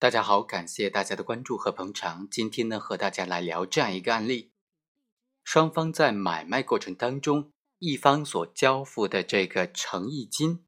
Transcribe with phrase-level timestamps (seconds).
[0.00, 2.26] 大家好，感谢大家的关注和捧场。
[2.30, 4.50] 今天呢，和大家来聊这样一个案例：
[5.44, 10.64] 双方在买卖过程当中，一方所交付的这个诚意金，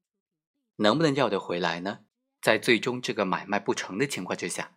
[0.76, 2.00] 能不能要得回来呢？
[2.42, 4.76] 在最终这个买卖不成的情况之下，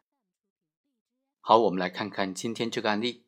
[1.41, 3.25] 好，我们来看看今天这个案例。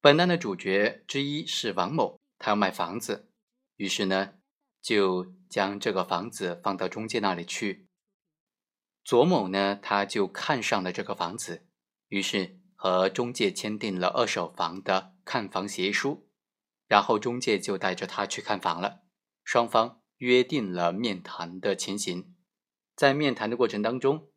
[0.00, 3.28] 本案的主角之一是王某，他要卖房子，
[3.76, 4.32] 于是呢，
[4.80, 7.89] 就将这个房子放到中介那里去。
[9.02, 11.66] 左某呢，他就看上了这个房子，
[12.08, 16.28] 于是和中介签订了二手房的看房协议书，
[16.86, 19.02] 然后中介就带着他去看房了，
[19.42, 22.34] 双方约定了面谈的情形。
[22.94, 24.28] 在面谈的过程当中，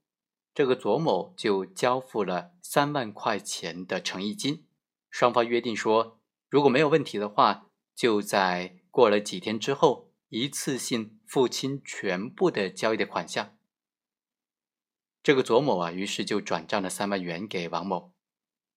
[0.53, 4.65] 这个左某就交付了三万块钱的诚意金，
[5.09, 13.57] 双方约定说，如果没有问题的话，就在过了几天之后，一次性付清全部的交易的款项。
[15.23, 18.11] 这个左某啊，于是就转账了三万元给王某。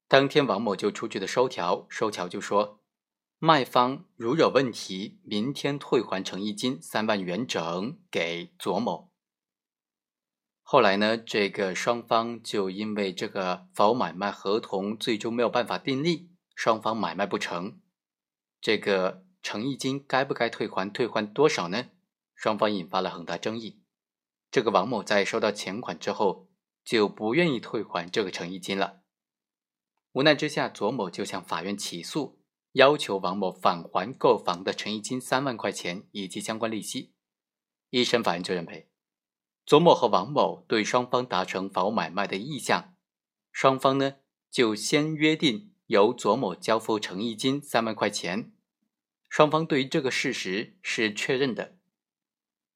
[0.06, 2.80] 当天，王某就出具的收条，收条就说，
[3.40, 9.10] 卖方如有问题，明天退还诚意金三万元整给左某。
[10.62, 17.80] 后来呢，这个双方就因为这个房屋买卖合同最终没有办法订立，双方买卖不成，
[18.60, 21.86] 这个诚意金该不该退还，退还多少呢？
[22.36, 23.82] 双方引发了很大争议。
[24.50, 26.45] 这个王某在收到钱款之后，
[26.86, 29.02] 就不愿意退还这个诚意金了。
[30.12, 32.38] 无奈之下，左某就向法院起诉，
[32.72, 37.12] 要求王某返还购房的诚意金三万块钱以及相关利息。
[37.90, 38.88] 一审法院就认为，
[39.66, 42.94] 左某和王某对双方达成房屋买卖的意向，
[43.50, 44.16] 双方呢
[44.48, 48.52] 就先约定由左某交付诚意金三万块钱，
[49.28, 51.76] 双方对于这个事实是确认的。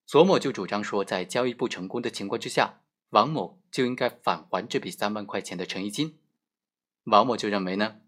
[0.05, 6.19] 左某就主张说，在交易不成功的情况之下，王某就应该返还这笔三万块钱的诚意金。
[7.05, 8.00] 王某就认为呢，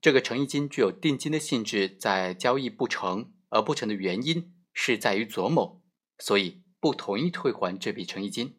[0.00, 5.82] 这个诚意金具有定金的性质，在交易不成而不成的原因是在于左某，
[6.18, 8.58] 所以不同意退还这笔诚意金。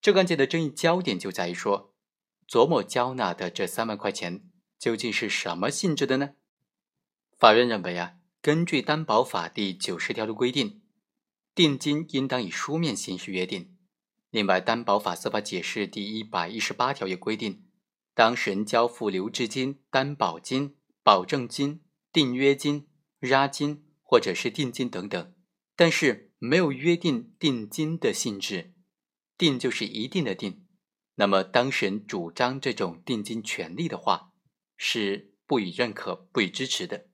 [0.00, 1.94] 这个案件的争议焦点就在于说，
[2.46, 6.30] 左某交纳的这三万块钱究竟是什么性质的呢？
[7.38, 10.82] 法院认为啊，根据担保法第九十条的规定。
[11.52, 13.76] 定金应当以书面形式约定。
[14.30, 17.66] 另外，担保法司法解释第一百一十八条也规定，
[18.14, 21.82] 当事人交付留置金、担保金、保证金、
[22.12, 22.88] 订约金、
[23.22, 25.34] 押金或者是定金等等，
[25.74, 28.72] 但是没有约定定金的性质，
[29.36, 30.66] 定就是一定的定，
[31.16, 34.32] 那么当事人主张这种定金权利的话，
[34.76, 37.08] 是不予认可、不予支持的。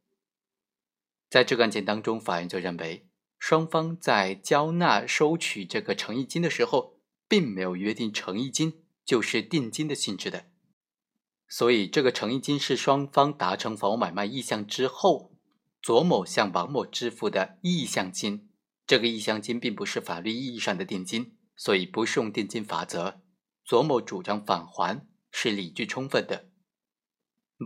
[1.31, 3.09] 在这个案件当中，法院就认为。
[3.39, 6.96] 双方在交纳、收取这个诚意金的时候，
[7.29, 10.47] 并没有约定诚意金就是定金的性质的，
[11.49, 15.33] 所以这个诚意金是双方达成房屋买卖意向之后，
[15.83, 18.49] 左某向王某支付的意向金。
[18.87, 23.21] 这个意向金并不是法律意义上的定金，所以不适用定金法则。
[23.65, 26.49] 左某主张返还是理据充分的。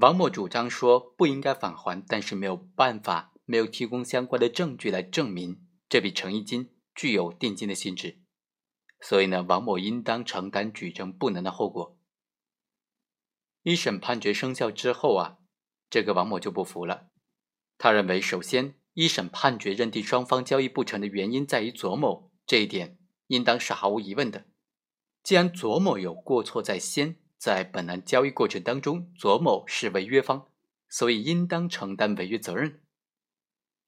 [0.00, 3.32] 王某主张说不应该返还，但是没有办法。
[3.44, 8.20] 没有提供相关的证据来证明这笔诚意金具有定金的性质，
[9.00, 11.98] 所以呢，王某应当承担举证不能的后果。
[13.62, 15.38] 一审判决生效之后啊，
[15.88, 17.08] 这个王某就不服了。
[17.76, 24.46] 他认为，首先，一审判决认定双方交易不成的原因在于左某，这一点应当是毫无疑问的。
[25.22, 30.48] 既然左某有过错在先，在本案交易过程当中，左某是违约方，
[30.88, 32.82] 所以应当承担违约责任。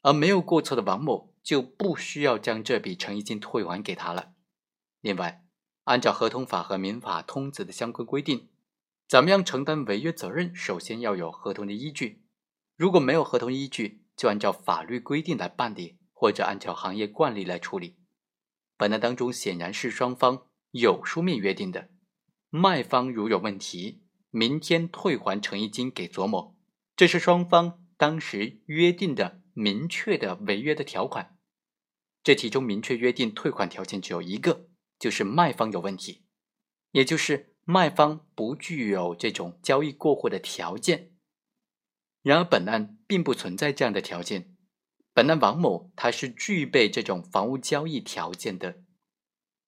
[0.03, 4.31] 而没有过错的王某就不需要将这笔诚意金退还给他了。
[5.02, 5.44] 另外，
[5.84, 8.48] 按照合同法和民法通则的相关规定，
[9.06, 12.24] 怎么样承担违约责任，首先要有合同的依据。
[12.76, 17.98] 如果没有合同依据，就按照法律规定来办理，或者按照行业惯例来处理。
[18.78, 21.90] 本案当中显然是双方有书面约定的，
[22.48, 26.56] 卖方如有问题，明天退还诚意金给左某，
[26.96, 29.43] 这是双方当时约定的。
[29.55, 31.37] 明确的违约的条款，
[32.22, 34.70] 这其中明确约定退款条件只有一个，
[35.02, 36.22] 就是卖方有问题，
[36.93, 41.10] 也就是卖方不具有这种交易过户的条件。
[42.22, 44.54] 然而本案并不存在这样的条件，
[45.12, 48.84] 本案王某他是具备这种房屋交易条件的。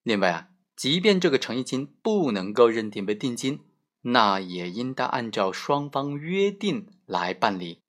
[0.04, 3.58] 另外啊，即便这个诚意金不能够认定为定金，
[4.02, 7.80] 那也应当按照双方约定来办理。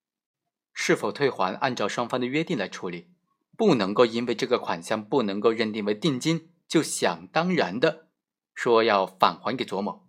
[0.73, 3.11] 是否退还，按照双方的约定来处理，
[3.55, 8.09] 不能够因为这个款项不能够认定为定金，就想当然的
[8.53, 10.07] 说要返还给左某，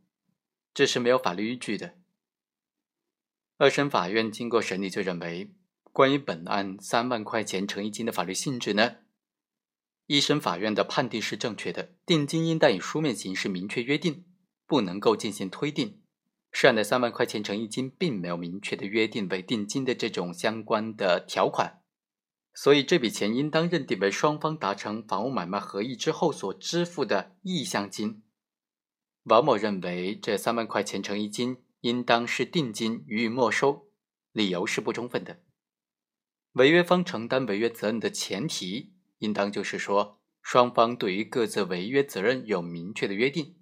[0.72, 1.94] 这是没有法律依据的。
[3.58, 5.54] 二审法院经过审理，就认为，
[5.92, 8.96] 关于本案三万块钱诚意金的法律性质呢，
[10.06, 14.26] 一审法院的判定是正确的，定金应当以书面形式明确约定，
[14.66, 16.02] 不能够进行推定。
[16.52, 21.82] 涉案的三万块钱诚意金并没有明确的约定为定金的这种相关的条款，
[22.58, 28.22] 所以这笔钱应当认定为双方达成房屋买卖合意之后所支付的意向金。
[29.24, 33.90] 王某认为这三万块钱诚意金应当是定金予以没收，
[34.32, 35.40] 理由是不充分的。
[36.52, 43.56] 违约方承担违约责任的前提，应当就是说双方对于各自违约责任有明确的约定，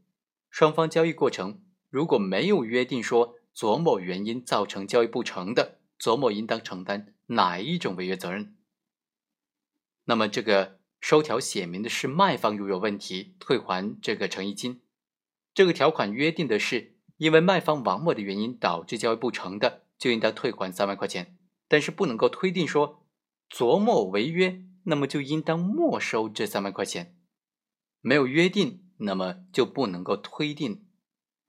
[0.49, 1.65] 双方交易过程。
[1.91, 8.57] 如果没有约定说左某原因造成交易不成的，左某应当承担哪一种违约责任？
[10.05, 14.83] 那么这个收条写明的是卖方如有问题退还这个诚意金，
[15.55, 21.37] 这个条款约定的是因为卖方王某的原因导致交易不成的，就应当退还三万块钱，
[21.69, 23.07] 但是不能够推定说
[23.49, 27.17] 左某违约，那么就应当没收这三万块钱，
[28.01, 30.87] 没有约定，那么就不能够推定。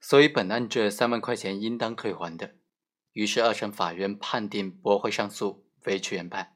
[0.00, 2.54] 所以，本案这三万块钱应当退还的。
[3.12, 6.55] 于是，二审法院判定驳回上诉，维持原判。